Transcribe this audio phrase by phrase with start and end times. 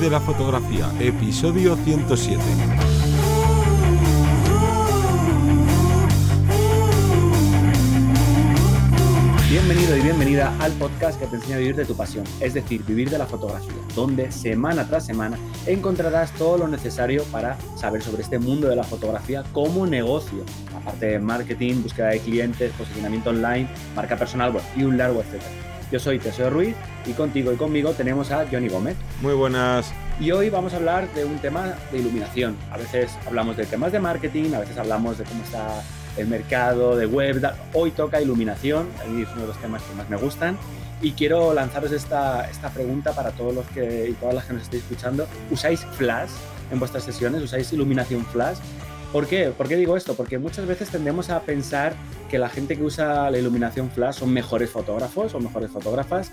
[0.00, 2.42] De la fotografía, episodio 107.
[9.48, 12.84] Bienvenido y bienvenida al podcast que te enseña a vivir de tu pasión, es decir,
[12.84, 18.22] vivir de la fotografía, donde semana tras semana encontrarás todo lo necesario para saber sobre
[18.22, 20.44] este mundo de la fotografía como negocio,
[20.76, 25.73] aparte de marketing, búsqueda de clientes, posicionamiento online, marca personal y un largo etcétera.
[25.94, 26.74] Yo soy Teseo Ruiz
[27.06, 28.96] y contigo y conmigo tenemos a Johnny Gómez.
[29.22, 29.92] Muy buenas.
[30.18, 32.56] Y hoy vamos a hablar de un tema de iluminación.
[32.72, 35.84] A veces hablamos de temas de marketing, a veces hablamos de cómo está
[36.16, 37.48] el mercado, de web.
[37.74, 40.58] Hoy toca iluminación, es uno de los temas que más me gustan.
[41.00, 44.62] Y quiero lanzaros esta, esta pregunta para todos los que y todas las que nos
[44.62, 45.28] estéis escuchando.
[45.52, 46.30] ¿Usáis flash
[46.72, 47.40] en vuestras sesiones?
[47.40, 48.58] ¿Usáis iluminación flash?
[49.14, 49.50] ¿Por qué?
[49.56, 50.16] ¿Por qué digo esto?
[50.16, 51.94] Porque muchas veces tendemos a pensar
[52.28, 56.32] que la gente que usa la iluminación flash son mejores fotógrafos o mejores fotógrafas,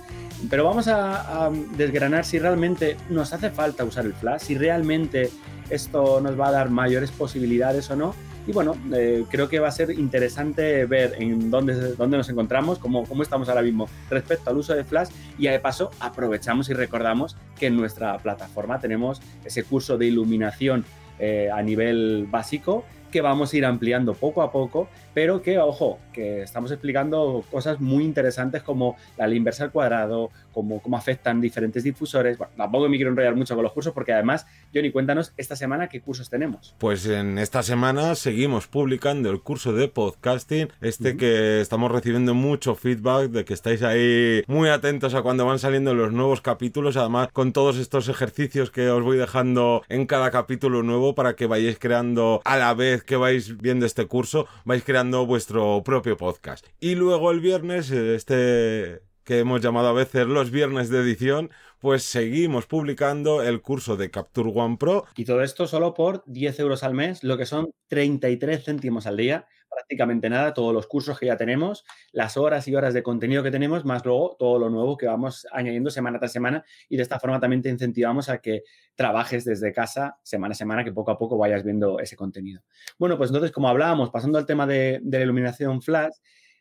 [0.49, 5.30] pero vamos a, desgranar si realmente nos hace falta usar el flash, si realmente
[5.70, 8.16] esto nos va a dar mayores posibilidades o no.
[8.47, 12.80] Y bueno, eh, creo que va a ser interesante ver en dónde, dónde nos encontramos,
[12.80, 16.73] cómo, cómo estamos ahora mismo respecto al uso de Flash y de paso aprovechamos y
[16.73, 20.83] recordamos que en nuestra plataforma tenemos ese curso de iluminación
[21.22, 26.00] eh, a nivel básico que vamos a ir ampliando poco a poco, pero que, ojo,
[26.14, 31.84] que estamos explicando cosas muy interesantes como la inversa al cuadrado, como cómo afectan diferentes
[31.84, 32.38] difusores.
[32.38, 35.88] Bueno, tampoco me quiero enrollar mucho con los cursos porque además, Johnny, cuéntanos esta semana
[35.88, 36.76] qué cursos tenemos.
[36.78, 41.17] Pues en esta semana seguimos publicando el curso de podcasting, este uh -huh.
[41.17, 45.94] que estamos recibiendo mucho feedback de que estáis ahí muy atentos a cuando van saliendo
[45.94, 50.84] los nuevos capítulos, además con todos estos ejercicios que os voy dejando en cada capítulo
[50.84, 55.25] nuevo para que vayáis creando a la vez que vais viendo este curso, vais creando
[55.25, 56.67] vuestro propio podcast.
[56.80, 62.03] Y luego el viernes, este que hemos llamado a veces los viernes de edición, pues
[62.03, 65.05] seguimos publicando el curso de Capture One Pro.
[65.16, 69.17] Y todo esto solo por 10 euros al mes, lo que son 33 céntimos al
[69.17, 73.42] día, prácticamente nada, todos los cursos que ya tenemos, las horas y horas de contenido
[73.42, 77.04] que tenemos, más luego todo lo nuevo que vamos añadiendo semana tras semana y de
[77.04, 78.64] esta forma también te incentivamos a que
[78.95, 82.61] trabajes desde casa semana a semana, que poco a poco vayas viendo ese contenido.
[82.99, 86.15] Bueno, pues entonces, como hablábamos, pasando al tema de, la iluminación flash,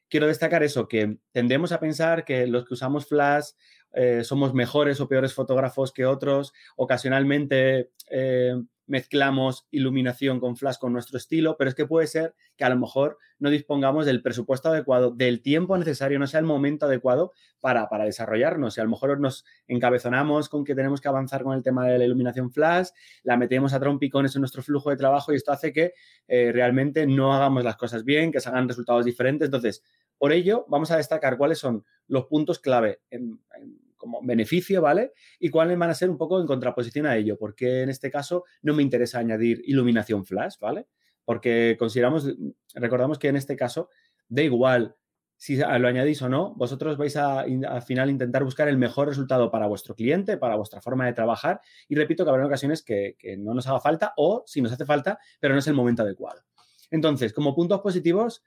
[0.09, 3.51] quiero destacar eso, que tendemos a pensar que los que usamos flash
[3.93, 8.55] eh, somos mejores o peores fotógrafos que otros, ocasionalmente eh,
[8.91, 12.77] mezclamos iluminación con flash con nuestro estilo, pero es que puede ser que a lo
[12.77, 17.89] mejor no dispongamos del presupuesto adecuado, del tiempo necesario, no sea el momento adecuado para,
[17.89, 18.77] para desarrollarnos.
[18.77, 21.99] Y a lo mejor nos encabezonamos con que tenemos que avanzar con el tema de
[21.99, 22.89] la iluminación flash,
[23.23, 25.95] la metemos a trompicones en nuestro flujo de trabajo y esto hace que
[26.27, 29.47] eh, realmente no hagamos las cosas bien, que se hagan resultados diferentes.
[29.47, 29.85] Entonces,
[30.19, 35.13] por ello, vamos a destacar cuáles son los puntos clave en, en como beneficio, ¿vale?
[35.39, 38.45] Y cuáles van a ser un poco en contraposición a ello, porque en este caso
[38.63, 40.89] no me interesa añadir iluminación flash, ¿vale?
[41.25, 42.35] Porque consideramos,
[42.75, 43.91] recordamos que en este caso
[44.29, 44.97] da igual
[45.37, 49.51] si lo añadís o no, vosotros vais a al final intentar buscar el mejor resultado
[49.51, 51.63] para vuestro cliente, para vuestra forma de trabajar.
[51.89, 54.85] Y repito que habrá ocasiones que, que no nos haga falta o si nos hace
[54.85, 56.43] falta, pero no es el momento adecuado.
[56.91, 58.43] Entonces, como puntos positivos,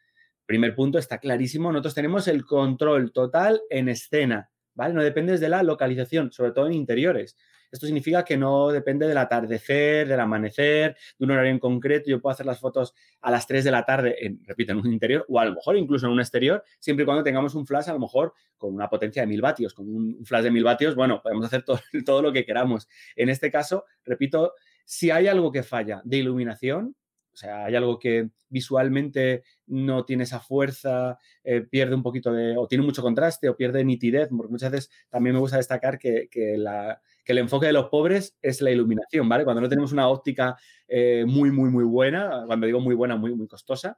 [0.46, 4.52] primer punto está clarísimo, nosotros tenemos el control total en escena.
[4.76, 4.94] ¿Vale?
[4.94, 7.38] No dependes de la localización, sobre todo en interiores.
[7.74, 12.08] Esto significa que no depende del atardecer, del amanecer, de un horario en concreto.
[12.08, 14.94] Yo puedo hacer las fotos a las 3 de la tarde, en, repito, en un
[14.94, 17.90] interior o a lo mejor incluso en un exterior, siempre y cuando tengamos un flash
[17.90, 19.74] a lo mejor con una potencia de mil vatios.
[19.74, 22.88] Con un flash de mil vatios, bueno, podemos hacer todo, todo lo que queramos.
[23.16, 24.54] En este caso, repito,
[24.86, 26.96] si hay algo que falla de iluminación,
[27.34, 32.56] o sea, hay algo que visualmente no tiene esa fuerza, eh, pierde un poquito de,
[32.58, 36.28] o tiene mucho contraste, o pierde nitidez, porque muchas veces también me gusta destacar que,
[36.30, 39.44] que, la, que el enfoque de los pobres es la iluminación, ¿vale?
[39.44, 40.56] Cuando no tenemos una óptica
[40.88, 43.98] eh, muy, muy, muy buena, cuando digo muy buena, muy, muy costosa,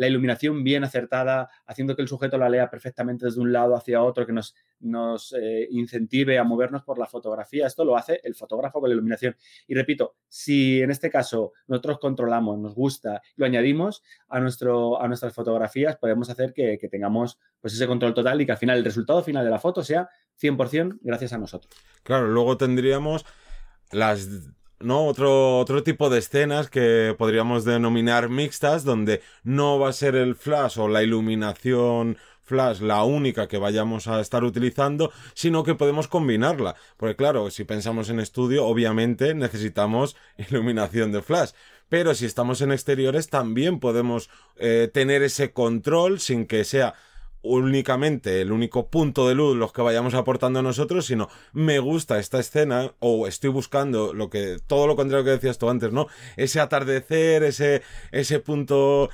[0.00, 4.02] la iluminación bien acertada, haciendo que el sujeto la lea perfectamente desde un lado hacia
[4.02, 7.66] otro, que nos, nos eh, incentive a movernos por la fotografía.
[7.66, 9.36] Esto lo hace el fotógrafo con la iluminación.
[9.68, 15.06] Y repito, si en este caso nosotros controlamos, nos gusta, lo añadimos a, nuestro, a
[15.06, 18.78] nuestras fotografías, podemos hacer que, que tengamos pues, ese control total y que al final
[18.78, 20.08] el resultado final de la foto sea
[20.40, 21.70] 100% gracias a nosotros.
[22.04, 23.26] Claro, luego tendríamos
[23.92, 24.30] las
[24.80, 25.06] ¿no?
[25.06, 30.34] Otro, otro tipo de escenas que podríamos denominar mixtas, donde no va a ser el
[30.34, 32.16] flash o la iluminación
[32.50, 36.74] flash la única que vayamos a estar utilizando, sino que podemos combinarla.
[36.96, 40.16] Porque claro, si pensamos en estudio, obviamente necesitamos
[40.50, 41.52] iluminación de flash.
[41.88, 46.94] Pero si estamos en exteriores, también podemos eh, tener ese control sin que sea
[47.42, 52.38] únicamente el único punto de luz los que vayamos aportando nosotros, sino me gusta esta
[52.38, 56.06] escena o estoy buscando lo que todo lo contrario que decías tú antes, ¿no?
[56.36, 57.82] Ese atardecer, ese
[58.12, 59.10] ese punto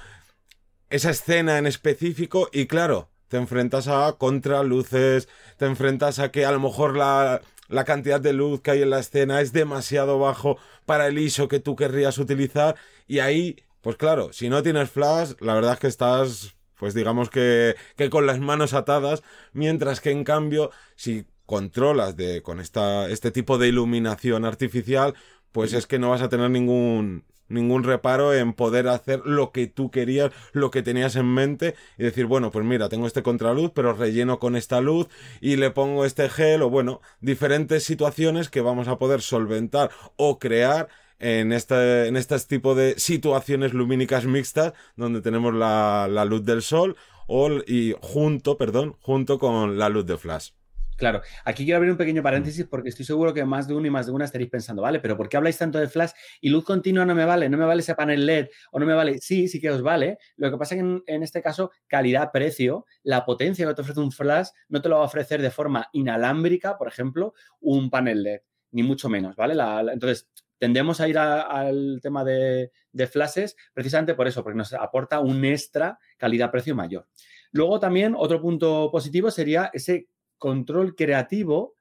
[0.90, 6.52] esa escena en específico y claro, te enfrentas a contraluces, te enfrentas a que a
[6.52, 10.56] lo mejor la la cantidad de luz que hay en la escena es demasiado bajo
[10.84, 12.76] para el ISO que tú querrías utilizar
[13.08, 17.30] y ahí pues claro, si no tienes flash, la verdad es que estás pues digamos
[17.30, 23.08] que, que con las manos atadas, mientras que en cambio, si controlas de, con esta,
[23.08, 25.14] este tipo de iluminación artificial,
[25.52, 29.66] pues es que no vas a tener ningún, ningún reparo en poder hacer lo que
[29.66, 33.70] tú querías, lo que tenías en mente y decir, bueno, pues mira, tengo este contraluz,
[33.74, 35.08] pero relleno con esta luz
[35.40, 40.38] y le pongo este gel o bueno, diferentes situaciones que vamos a poder solventar o
[40.38, 46.44] crear en este, en este tipo de situaciones lumínicas mixtas donde tenemos la, la luz
[46.44, 46.96] del sol
[47.26, 50.50] o, y junto, perdón, junto con la luz de flash.
[50.96, 53.90] Claro, aquí quiero abrir un pequeño paréntesis porque estoy seguro que más de uno y
[53.90, 56.64] más de una estaréis pensando, vale, pero ¿por qué habláis tanto de flash y luz
[56.64, 57.50] continua no me vale?
[57.50, 59.18] ¿No me vale ese panel LED o no me vale?
[59.18, 60.16] Sí, sí que os vale.
[60.36, 64.00] Lo que pasa es que en, en este caso, calidad-precio, la potencia que te ofrece
[64.00, 68.22] un flash no te lo va a ofrecer de forma inalámbrica, por ejemplo, un panel
[68.22, 68.40] LED,
[68.70, 69.54] ni mucho menos, ¿vale?
[69.54, 74.56] La, la, entonces, tendemos a ir al tema de, de, flashes precisamente por eso, porque
[74.56, 77.06] nos aporta un extra calidad-precio mayor.
[77.52, 80.08] Luego también otro punto positivo sería ese
[80.38, 81.76] control creativo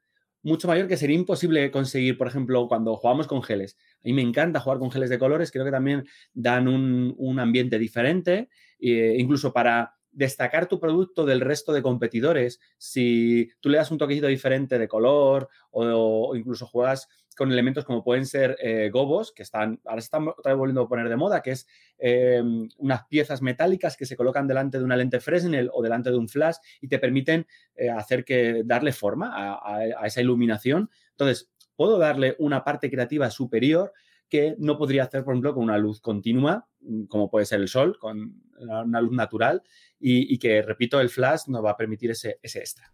[0.46, 3.76] mucho mayor que sería imposible conseguir, por ejemplo, cuando jugamos con geles.
[3.96, 6.06] A mí me encanta jugar con geles de colores, creo que también
[6.36, 8.50] dan un, un ambiente diferente,
[8.80, 13.98] eh, incluso para destacar tu producto del resto de competidores, si tú le das un
[13.98, 17.08] toquecito diferente de color o, incluso juegas
[17.38, 20.26] con elementos como pueden ser eh, gobos, que están, ahora se están
[20.58, 21.68] volviendo a poner de moda, que es
[21.98, 22.42] eh,
[22.78, 26.30] unas piezas metálicas que se colocan delante de una lente Fresnel o delante de un
[26.30, 27.46] flash y te permiten
[27.76, 30.90] eh, hacer que darle forma a esa iluminación.
[31.12, 33.92] Entonces, puedo darle una parte creativa superior
[34.30, 36.68] que no podría hacer, por ejemplo, con una luz continua,
[37.10, 39.64] como puede ser el sol, con una luz natural,
[40.08, 42.94] y, que, repito, el flash nos va a permitir ese, ese extra.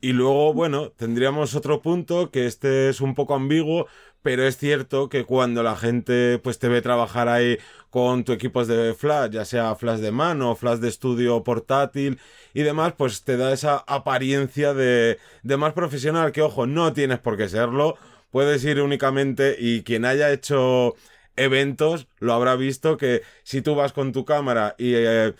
[0.00, 3.86] Y luego, bueno, tendríamos otro punto que este es un poco ambiguo,
[4.20, 7.58] pero es cierto que cuando la gente pues te ve trabajar ahí
[7.88, 12.18] con tu equipos de flash, ya sea flash de mano, flash de estudio portátil
[12.52, 17.20] y demás, pues te da esa apariencia de, de más profesional que, ojo, no tienes
[17.20, 17.96] por qué serlo,
[18.30, 20.96] puedes ir únicamente y quien haya hecho
[21.36, 24.94] eventos lo habrá visto que si tú vas con tu cámara y...
[24.96, 25.34] Eh,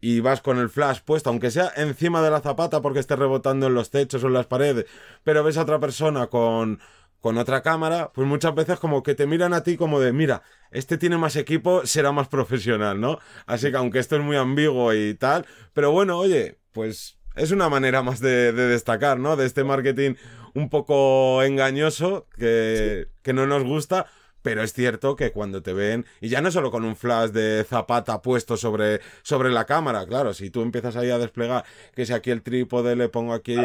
[0.00, 3.66] y vas con el flash puesto, aunque sea encima de la zapata porque esté rebotando
[3.66, 4.86] en los techos o en las paredes,
[5.24, 6.80] pero ves a otra persona con,
[7.20, 10.42] con otra cámara, pues muchas veces como que te miran a ti como de, mira,
[10.70, 13.18] este tiene más equipo, será más profesional, ¿no?
[13.46, 17.68] Así que aunque esto es muy ambiguo y tal, pero bueno, oye, pues es una
[17.68, 19.36] manera más de, de destacar, ¿no?
[19.36, 20.14] De este marketing
[20.54, 23.12] un poco engañoso que, sí.
[23.22, 24.06] que no nos gusta,
[24.42, 27.64] pero es cierto que cuando te ven, y ya no solo con un flash de
[27.64, 31.64] zapata puesto sobre, sobre la cámara, claro, si tú empiezas ahí a desplegar,
[31.94, 33.56] que si aquí el trípode le pongo aquí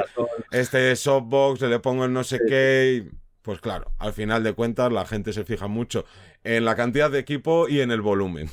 [0.52, 3.10] este softbox, le pongo el no sé qué,
[3.42, 6.06] pues claro, al final de cuentas la gente se fija mucho
[6.44, 8.50] en la cantidad de equipo y en el volumen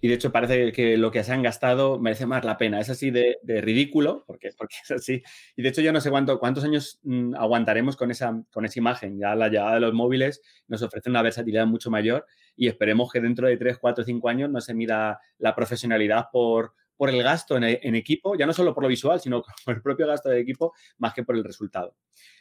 [0.00, 2.80] y de hecho parece que lo que se han gastado merece más la pena.
[2.80, 5.22] Es así de, ridículo, porque, porque, es así.
[5.56, 8.78] Y de hecho yo no sé cuánto, cuántos años mmm, aguantaremos con esa, con esa
[8.78, 9.18] imagen.
[9.18, 13.20] Ya la llegada de los móviles nos ofrece una versatilidad mucho mayor y esperemos que
[13.20, 17.56] dentro de 3, 4, 5 años no se mida la profesionalidad por, por el gasto
[17.56, 20.74] en, equipo, ya no solo por lo visual, sino por el propio gasto de equipo,
[20.98, 21.96] más que por el resultado.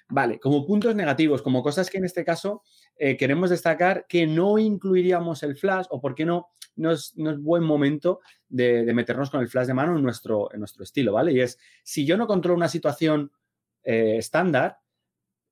[0.09, 2.61] Vale, como puntos negativos, como cosas que en este caso
[2.97, 7.39] eh, queremos destacar que no incluiríamos el flash o por qué no, no, es, no
[7.39, 11.31] buen momento de, meternos con el flash de mano en nuestro, en nuestro estilo, ¿vale?
[11.31, 13.31] Y es, si yo no controlo una situación
[13.85, 14.79] eh, estándar,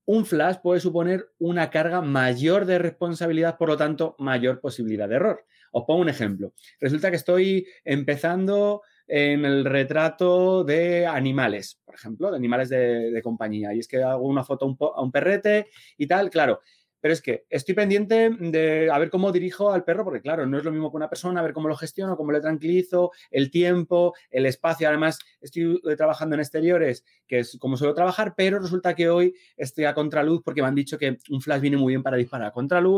[0.04, 5.16] un flash puede suponer una carga mayor de responsabilidad, por lo tanto, mayor posibilidad de
[5.16, 5.46] error.
[5.72, 6.54] Os pongo un ejemplo.
[6.80, 13.74] Resulta que estoy empezando en el retrato de animales, por ejemplo, de animales de, compañía.
[13.74, 16.62] Y es que hago una foto a un, a un perrete y tal, claro.
[17.00, 20.58] Pero es que estoy pendiente de a ver cómo dirijo al perro, porque claro, no
[20.58, 23.52] es lo mismo que una persona, a ver cómo lo gestiono, cómo le tranquilizo, el
[23.52, 24.88] tiempo, el espacio.
[24.88, 29.86] Además, estoy trabajando en exteriores, que es como suelo trabajar, pero resulta que hoy estoy
[29.86, 32.52] a contraluz porque me han dicho que un flash viene muy bien para disparar a
[32.52, 32.98] contraluz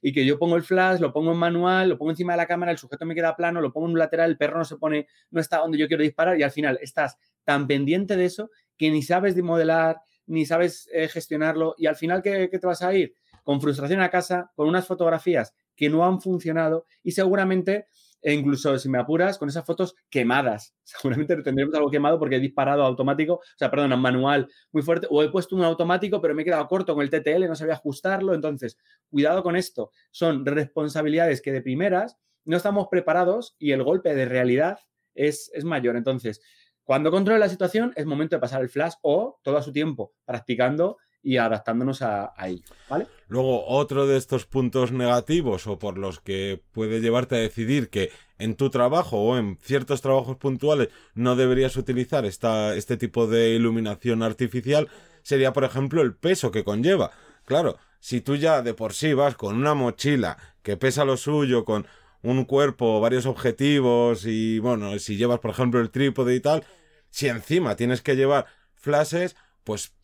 [0.00, 2.46] y que yo pongo el flash, lo pongo en manual, lo pongo encima de la
[2.46, 4.76] cámara, el sujeto me queda plano, lo pongo en un lateral, el perro no se
[4.76, 8.50] pone, no está donde yo quiero disparar y al final estás tan pendiente de eso
[8.76, 12.66] que ni sabes de modelar, ni sabes eh, gestionarlo y al final, ¿qué, ¿qué te
[12.66, 13.14] vas a ir?
[13.44, 17.86] Con frustración a casa, con unas fotografías que no han funcionado y seguramente
[18.24, 20.74] e incluso si me apuras, con esas fotos quemadas.
[20.84, 25.22] Seguramente tendremos algo quemado porque he disparado automático, o sea, perdón, manual muy fuerte, o
[25.22, 28.34] he puesto un automático, pero me he quedado corto con el TTL, no sabía ajustarlo.
[28.34, 28.78] Entonces,
[29.10, 29.90] cuidado con esto.
[30.10, 34.78] Son responsabilidades que de primeras no estamos preparados y el golpe de realidad
[35.14, 35.94] es, es mayor.
[35.96, 36.40] Entonces,
[36.82, 40.14] cuando controle la situación, es momento de pasar el flash o todo a su tiempo,
[40.24, 42.62] practicando y adaptándonos a, ello.
[42.88, 43.06] ¿vale?
[43.28, 48.10] Luego, otro de estos puntos negativos o por los que puede llevarte a decidir que
[48.38, 53.54] en tu trabajo o en ciertos trabajos puntuales no deberías utilizar esta, este tipo de
[53.54, 54.88] iluminación artificial
[55.22, 57.10] sería, por ejemplo, el peso que conlleva.
[57.46, 61.64] Claro, si tú ya de por sí vas con una mochila que pesa lo suyo,
[61.64, 61.86] con
[62.22, 66.64] un cuerpo, varios objetivos y bueno, si llevas por ejemplo el trípode y tal,
[67.10, 69.94] si encima tienes que llevar flashes, pues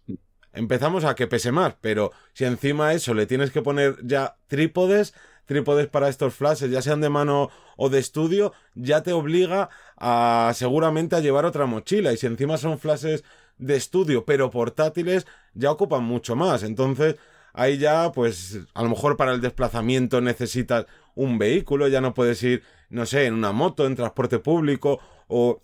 [0.53, 5.15] empezamos a que pese más, pero si encima eso le tienes que poner ya trípodes,
[5.47, 10.53] trípodes para estos flashes, ya sean de mano o de estudio, ya te obliga a
[10.55, 12.13] seguramente a llevar otra mochila.
[12.13, 13.25] Y si encima son flashes
[13.59, 17.17] de estudio pero portátiles, ya ocupan mucho más, entonces
[17.53, 22.43] ahí ya pues a lo mejor para el desplazamiento necesitas un vehículo, ya no puedes
[22.43, 25.63] ir, no sé, en una moto, en transporte público o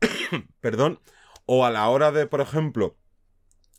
[0.60, 1.00] perdón,
[1.46, 2.96] o a la hora de, por ejemplo,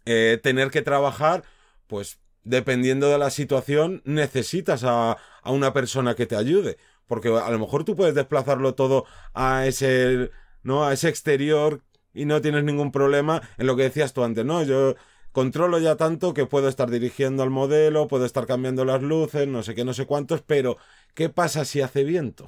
[0.05, 1.43] eh, tener que trabajar,
[1.87, 6.77] pues dependiendo de la situación, necesitas a, a, una persona que te ayude.
[7.07, 10.31] Porque a lo mejor tú puedes desplazarlo todo a ese,
[10.63, 10.85] ¿no?
[10.85, 11.81] A ese exterior
[12.13, 14.63] y no tienes ningún problema en lo que decías tú antes, ¿no?
[14.63, 14.95] Yo
[15.31, 19.63] controlo ya tanto que puedo estar dirigiendo al modelo, puedo estar cambiando las luces, no
[19.63, 20.77] sé qué, no sé cuántos, pero
[21.13, 22.45] ¿qué pasa si hace viento?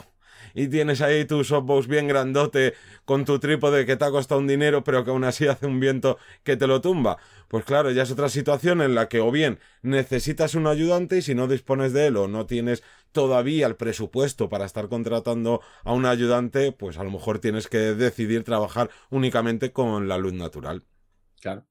[0.57, 2.73] Y tienes ahí tu softbox bien grandote
[3.05, 5.79] con tu trípode que te ha costado un dinero pero que aún así hace un
[5.79, 7.17] viento que te lo tumba.
[7.47, 11.21] Pues claro, ya es otra situación en la que o bien necesitas un ayudante y
[11.21, 15.93] si no dispones de él o no tienes todavía el presupuesto para estar contratando a
[15.93, 20.83] un ayudante, pues a lo mejor tienes que decidir trabajar únicamente con la luz natural.
[21.39, 21.67] Claro.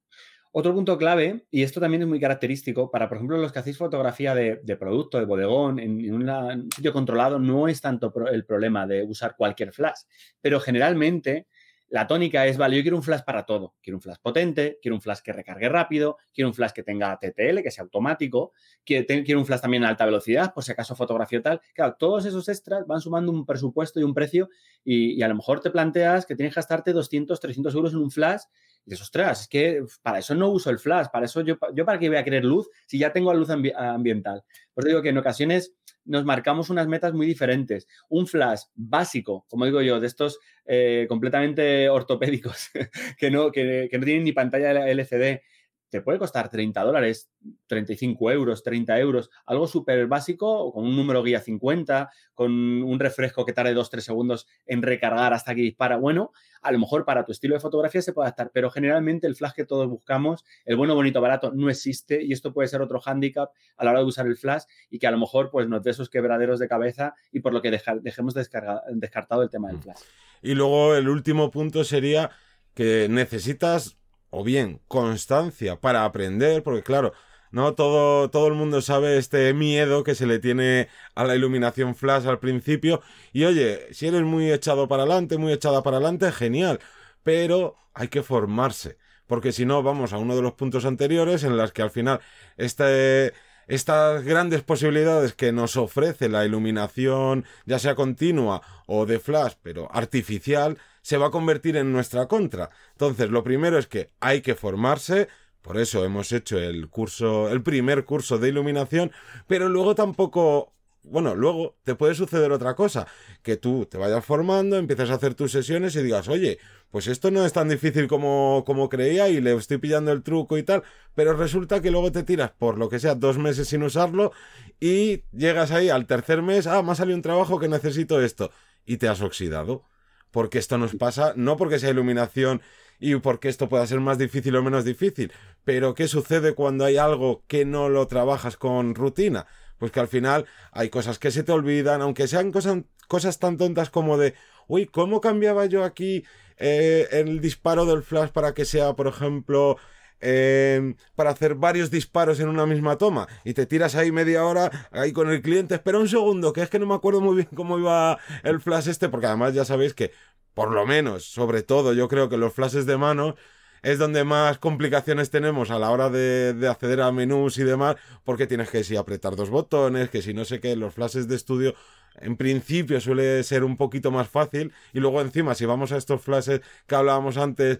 [0.58, 3.76] Otro punto clave, y esto también es muy característico, para, por ejemplo, los que hacéis
[3.76, 9.02] fotografía de, producto, de bodegón, en, un sitio controlado, no es tanto el problema de
[9.02, 10.04] usar cualquier flash,
[10.40, 11.46] pero generalmente
[11.88, 13.74] la tónica es, vale, yo quiero un flash para todo.
[13.82, 17.18] Quiero un flash potente, quiero un flash que recargue rápido, quiero un flash que tenga
[17.18, 20.96] TTL, que sea automático, quiero, quiero un flash también a alta velocidad, por si acaso
[20.96, 21.60] fotografía tal.
[21.74, 24.48] Claro, todos esos extras van sumando un presupuesto y un precio
[24.82, 27.98] y, y a lo mejor te planteas que tienes que gastarte 200, 300 euros en
[27.98, 28.40] un flash
[28.86, 31.84] y dices, ostras, es que para eso no uso el flash, para eso yo, yo
[31.84, 34.44] para qué voy a querer luz si ya tengo luz ambiental.
[34.72, 35.74] Por eso digo que en ocasiones
[36.04, 37.88] nos marcamos unas metas muy diferentes.
[38.08, 42.70] Un flash básico, como digo yo, de estos eh, completamente ortopédicos,
[43.18, 45.40] que, no, que, que no tienen ni pantalla LCD,
[45.88, 47.30] te puede costar 30 dólares,
[47.68, 52.52] 35 euros, 30 euros, algo súper básico, con un número guía 50, con
[52.82, 55.96] un refresco que tarde 2-3 segundos en recargar hasta que dispara.
[55.96, 59.36] Bueno, a lo mejor para tu estilo de fotografía se puede adaptar, pero generalmente el
[59.36, 63.00] flash que todos buscamos, el bueno, bonito, barato, no existe y esto puede ser otro
[63.00, 65.82] hándicap a la hora de usar el flash y que a lo mejor pues nos
[65.82, 69.82] dé esos quebraderos de cabeza y por lo que dejemos descartado el tema del mm.
[69.82, 70.00] flash.
[70.42, 72.30] Y luego el último punto sería
[72.74, 73.96] que necesitas
[74.30, 77.12] o bien constancia para aprender, porque claro,
[77.50, 81.94] no todo, todo el mundo sabe este miedo que se le tiene a la iluminación
[81.94, 83.02] flash al principio.
[83.32, 86.80] Y oye, si eres muy echado para adelante, muy echada para adelante, genial.
[87.22, 88.98] Pero hay que formarse.
[89.26, 92.20] Porque si no, vamos a uno de los puntos anteriores en las que al final
[92.56, 93.32] este,
[93.66, 99.88] estas grandes posibilidades que nos ofrece la iluminación, ya sea continua o de flash, pero
[99.92, 102.68] artificial, se va a convertir en nuestra contra.
[102.90, 105.28] Entonces, lo primero es que hay que formarse,
[105.62, 109.12] por eso hemos hecho el curso, el primer curso de iluminación,
[109.46, 110.72] pero luego tampoco
[111.04, 113.06] bueno, luego te puede suceder otra cosa,
[113.44, 116.58] que tú te vayas formando, empieces a hacer tus sesiones y digas, oye,
[116.90, 120.58] pues esto no es tan difícil como, como creía y le estoy pillando el truco
[120.58, 120.82] y tal,
[121.14, 124.32] pero resulta que luego te tiras por lo que sea dos meses sin usarlo
[124.80, 128.50] y llegas ahí al tercer mes, ah, me ha salido un trabajo que necesito esto
[128.84, 129.84] y te has oxidado
[130.30, 132.62] porque esto nos pasa, no porque sea iluminación
[132.98, 135.32] y porque esto pueda ser más difícil o menos difícil,
[135.64, 139.46] pero ¿qué sucede cuando hay algo que no lo trabajas con rutina?
[139.78, 142.78] Pues que al final hay cosas que se te olvidan, aunque sean cosas,
[143.08, 144.34] cosas tan tontas como de,
[144.68, 146.24] uy, ¿cómo cambiaba yo aquí
[146.58, 149.76] eh, el disparo del flash para que sea, por ejemplo,
[150.20, 153.28] Em, para hacer varios disparos en una misma toma.
[153.44, 156.70] Y te tiras ahí media hora ahí con el cliente, espera un segundo, que es
[156.70, 159.92] que no me acuerdo muy bien cómo iba el flash este, porque además ya sabéis
[159.94, 160.12] que,
[160.54, 163.34] por lo menos, sobre todo, yo creo que los flashes de mano
[163.82, 167.96] es donde más complicaciones tenemos a la hora de, de, acceder a menús y demás,
[168.24, 171.36] porque tienes que si apretar dos botones, que si no sé qué, los flashes de
[171.36, 171.74] estudio
[172.20, 174.72] en principio suele ser un poquito más fácil.
[174.92, 177.78] Y luego encima si vamos a estos flashes que hablábamos antes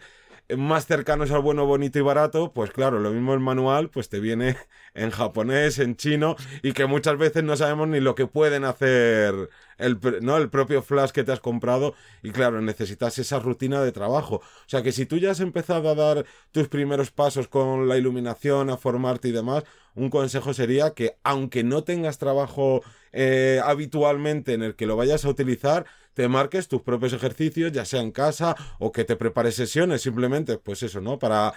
[0.57, 4.21] más cercanos al bueno, bonito y barato, pues claro, lo mismo el manual, pues te
[4.21, 4.57] viene
[4.95, 9.35] en japonés, en chino, y que muchas veces no sabemos ni lo que pueden hacer
[9.79, 10.37] el, ¿no?
[10.37, 14.37] el propio flash que te has comprado, y claro, necesitas esa rutina de trabajo.
[14.37, 17.97] O sea que si tú ya has empezado a dar tus primeros pasos con la
[17.97, 19.65] iluminación, a formarte y demás,
[19.95, 25.25] un consejo sería que aunque no tengas trabajo eh, habitualmente en el que lo vayas
[25.25, 29.55] a utilizar, te marques tus propios ejercicios, ya sea en casa o que te prepares
[29.55, 31.19] sesiones, simplemente, pues eso, ¿no?
[31.19, 31.53] Para,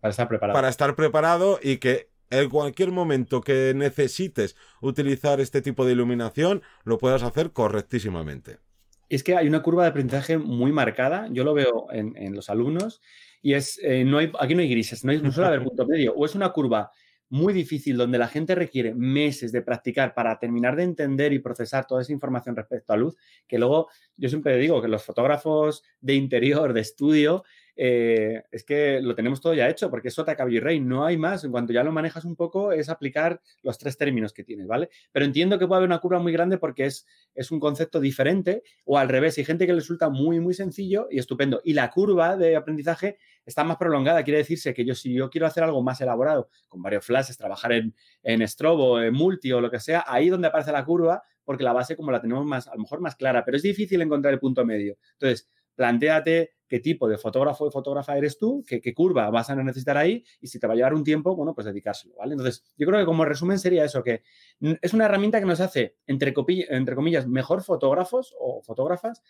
[0.00, 0.54] para estar preparado.
[0.54, 6.62] Para estar preparado y que en cualquier momento que necesites utilizar este tipo de iluminación,
[6.84, 8.58] lo puedas hacer correctísimamente.
[9.08, 13.00] Es que hay una curva de aprendizaje muy marcada, yo lo veo en, los alumnos,
[13.42, 15.86] y es, eh, no hay, aquí no hay grises, no, hay, no suele haber punto
[15.86, 16.90] medio, o es una curva
[17.28, 21.86] muy difícil, donde la gente requiere meses de practicar para terminar de entender y procesar
[21.86, 23.16] toda esa información respecto a luz,
[23.48, 27.44] que luego yo siempre digo que los fotógrafos de interior, de estudio,
[27.76, 31.04] eh, es que lo tenemos todo ya hecho, porque es Sota, Caballo y Rey, no
[31.04, 31.44] hay más.
[31.44, 34.90] En cuanto ya lo manejas un poco, es aplicar los tres términos que tienes, ¿vale?
[35.12, 38.62] Pero entiendo que puede haber una curva muy grande porque es, es un concepto diferente,
[38.84, 41.60] o al revés, hay gente que le resulta muy, muy sencillo y estupendo.
[41.64, 44.22] Y la curva de aprendizaje está más prolongada.
[44.22, 47.72] Quiere decirse que yo, si yo quiero hacer algo más elaborado, con varios flashes, trabajar
[47.72, 51.64] en, en Strobo, en Multi o lo que sea, ahí donde aparece la curva, porque
[51.64, 54.32] la base como la tenemos más, a lo mejor más clara, pero es difícil encontrar
[54.32, 54.96] el punto medio.
[55.12, 59.96] Entonces, planteate qué tipo de fotógrafo o fotógrafa eres tú, qué, curva vas a necesitar
[59.96, 62.32] ahí y si te va a llevar un tiempo, bueno, pues dedicárselo, ¿vale?
[62.32, 64.22] Entonces, yo creo que como resumen sería eso, que
[64.80, 66.34] es una herramienta que nos hace, entre,
[66.70, 69.22] entre comillas, mejor fotógrafos o fotógrafas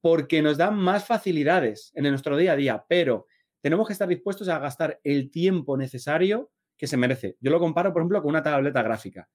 [0.00, 3.26] porque nos da más facilidades en nuestro día a día, pero
[3.60, 7.36] tenemos que estar dispuestos a gastar el tiempo necesario que se merece.
[7.40, 9.30] Yo lo comparo, por ejemplo, con una tableta gráfica.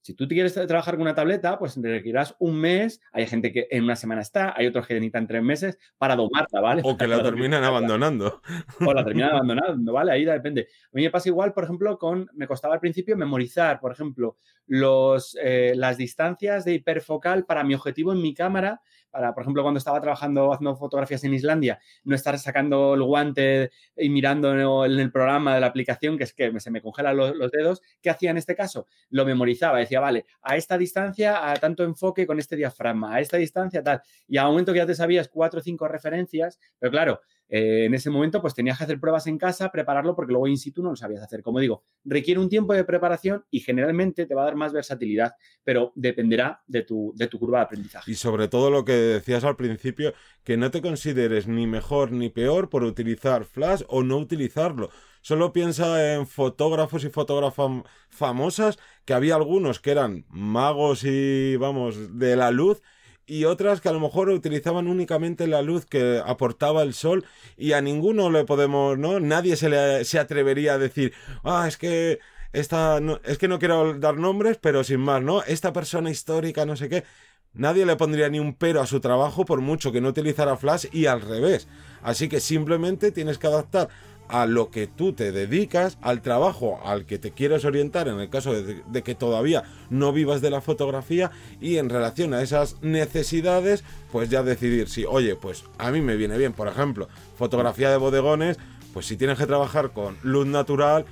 [0.00, 3.00] Si tú quieres trabajar con una tableta, pues requerirás un mes.
[3.12, 6.60] Hay gente que en una semana está, hay otros que necesitan tres meses para domarla,
[6.60, 6.82] ¿vale?
[6.84, 8.40] O que la terminan abandonando.
[8.80, 10.12] O la terminan abandonando, ¿vale?
[10.12, 10.68] Ahí depende.
[10.84, 12.28] A mí me pasa igual, por ejemplo, con.
[12.34, 14.36] Me costaba al principio memorizar, por ejemplo,
[14.66, 19.62] los, eh, las distancias de hiperfocal para mi objetivo en mi cámara para, por ejemplo,
[19.62, 24.98] cuando estaba trabajando haciendo fotografías en Islandia, no estar sacando el guante y mirando en
[24.98, 28.30] el programa de la aplicación, que es que se me congelan los, dedos, ¿qué hacía
[28.30, 28.86] en este caso?
[29.10, 33.36] Lo memorizaba, decía, vale, a esta distancia, a tanto enfoque con este diafragma, a esta
[33.36, 34.02] distancia, tal.
[34.26, 37.86] Y a un momento que ya te sabías cuatro o cinco referencias, pero claro, eh,
[37.86, 40.82] en ese momento, pues tenías que hacer pruebas en casa, prepararlo, porque luego in situ
[40.82, 41.42] no lo sabías hacer.
[41.42, 45.32] Como digo, requiere un tiempo de preparación y generalmente te va a dar más versatilidad,
[45.64, 48.10] pero dependerá de tu, de tu curva de aprendizaje.
[48.10, 50.12] Y sobre todo lo que decías al principio,
[50.44, 54.90] que no te consideres ni mejor ni peor por utilizar Flash o no utilizarlo.
[55.20, 62.18] Solo piensa en fotógrafos y fotógrafas famosas, que había algunos que eran magos y, vamos,
[62.18, 62.82] de la luz,
[63.28, 67.24] y otras que a lo mejor utilizaban únicamente la luz que aportaba el sol
[67.56, 69.20] y a ninguno le podemos, ¿no?
[69.20, 71.12] Nadie se, le, se atrevería a decir,
[71.44, 72.18] ah, es que
[72.52, 75.42] esta, no, es que no quiero dar nombres, pero sin más, ¿no?
[75.42, 77.04] Esta persona histórica, no sé qué.
[77.52, 80.86] Nadie le pondría ni un pero a su trabajo por mucho que no utilizara flash
[80.92, 81.68] y al revés.
[82.02, 83.88] Así que simplemente tienes que adaptar
[84.28, 88.28] a lo que tú te dedicas, al trabajo al que te quieres orientar en el
[88.28, 93.84] caso de, que todavía no vivas de la fotografía y en relación a esas necesidades,
[94.12, 97.96] pues ya decidir si, oye, pues a mí me viene bien, por ejemplo, fotografía de
[97.96, 98.58] bodegones,
[98.92, 101.06] pues si tienes que trabajar con luz natural,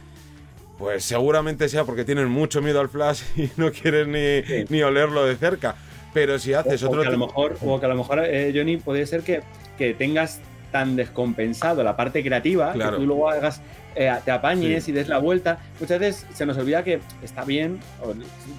[0.78, 5.24] pues seguramente sea porque tienes mucho miedo al flash y no quieres ni, ni olerlo
[5.24, 5.76] de cerca.
[6.12, 8.78] Pero si haces otro que a lo mejor O que a lo mejor, eh, Johnny,
[8.78, 9.42] puede ser que,
[9.76, 10.40] que tengas
[10.76, 13.62] tan descompensado la parte creativa que tú luego hagas,
[13.94, 15.58] eh, te apañes y des la vuelta.
[15.80, 17.80] Muchas veces se nos olvida que está bien,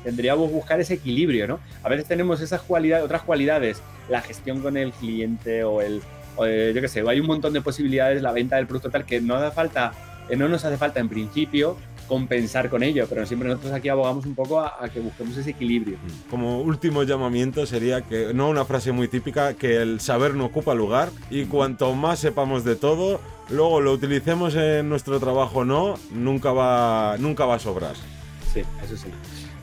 [0.03, 1.59] tendríamos que buscar ese equilibrio, ¿no?
[1.83, 6.01] A veces tenemos esas cualidades, otras cualidades, la gestión con el cliente o el,
[6.43, 9.21] eh, yo qué sé, hay un montón de posibilidades, la venta del producto tal, que
[9.21, 9.91] no da falta,
[10.27, 11.77] eh, no nos hace falta en principio
[12.07, 15.97] compensar con ello, pero siempre nosotros aquí abogamos un poco a, que busquemos ese equilibrio.
[16.29, 20.73] Como último llamamiento sería que, no una frase muy típica, que el saber no ocupa
[20.73, 25.95] lugar y cuanto más sepamos de todo, luego lo utilicemos en nuestro trabajo o no,
[26.11, 27.95] nunca va, nunca va a sobrar.
[28.53, 29.07] Sí, eso sí.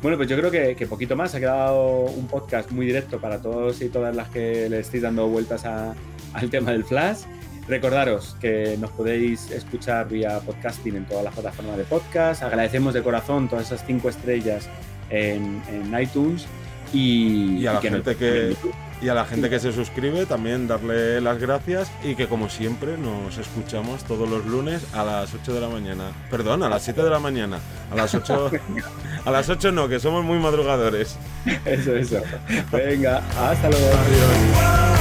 [0.03, 1.35] Bueno, pues yo creo que, que, poquito más.
[1.35, 5.27] Ha quedado un podcast muy directo para todos y todas las que le estéis dando
[5.29, 7.21] vueltas al tema del flash.
[7.67, 12.43] Recordaros que nos podéis escuchar vía podcasting en todas las plataformas de podcast.
[12.43, 14.69] Agradecemos de corazón todas esas cinco estrellas
[15.11, 15.63] en,
[15.99, 16.47] iTunes
[16.93, 18.57] y, a la gente que
[19.05, 22.97] y a la gente que se suscribe también darle las gracias y que como siempre
[22.97, 26.05] nos escuchamos todos los lunes a las 8 de la mañana.
[26.31, 27.59] Perdón, a las 7 de la mañana.
[27.91, 28.51] A las 8
[29.25, 31.17] a las 8 no, que somos muy madrugadores.
[31.67, 32.23] Eso, eso.
[32.73, 33.87] Venga, hasta luego.
[33.87, 34.94] Adiós.